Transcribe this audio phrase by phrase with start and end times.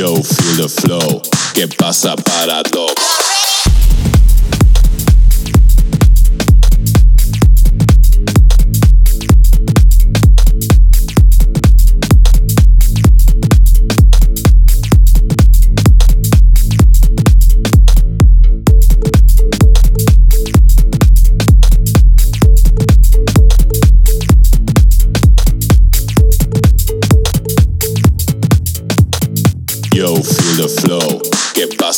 [0.00, 1.20] Yo, feel the flow.
[1.52, 3.29] ¿Qué pasa, paradox?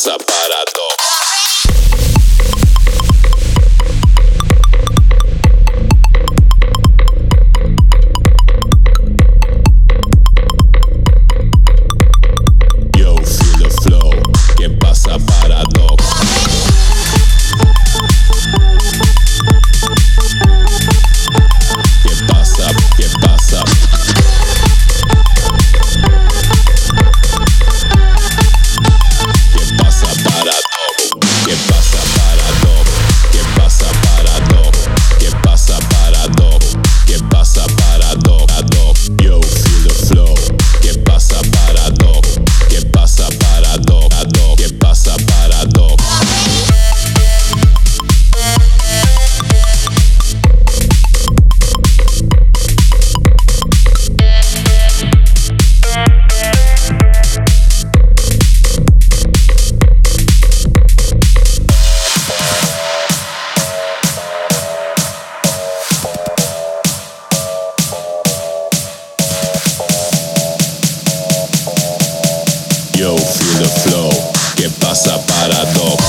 [0.05, 0.42] What's up?
[73.63, 76.02] the ¿Qué pasa para todo?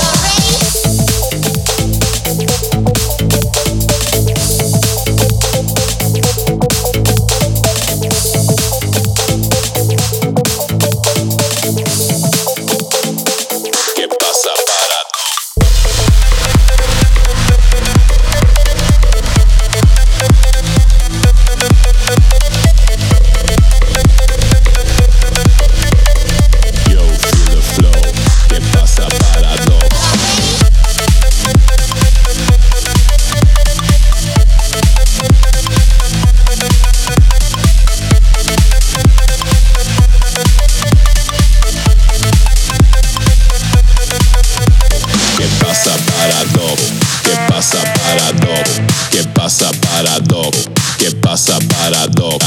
[48.04, 48.62] parado?
[49.10, 50.50] ¿Qué pasa parado?
[50.98, 52.38] ¿Qué pasa parado?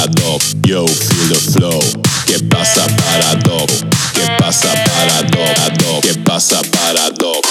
[0.63, 1.79] Yo feel the flow.
[2.25, 3.65] ¿Qué pasa parado?
[4.13, 6.01] ¿Qué pasa parado?
[6.01, 7.41] ¿Qué pasa parado?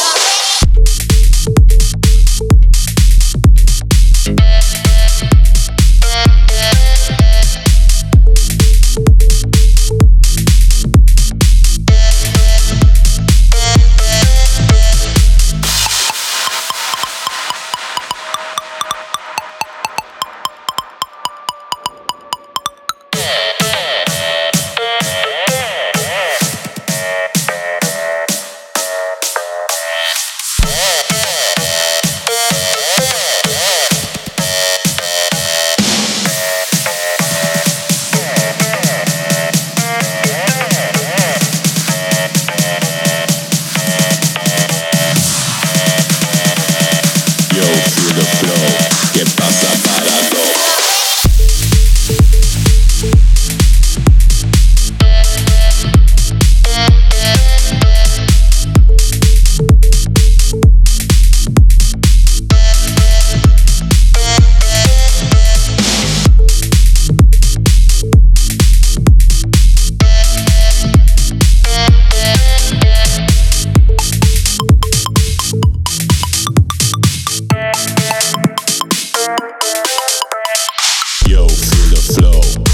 [81.37, 82.66] feel the flow.